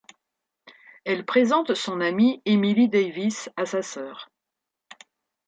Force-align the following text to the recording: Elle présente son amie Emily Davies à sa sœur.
Elle 1.05 1.27
présente 1.27 1.75
son 1.75 2.01
amie 2.01 2.41
Emily 2.45 2.89
Davies 2.89 3.49
à 3.55 3.67
sa 3.67 3.83
sœur. 3.83 4.31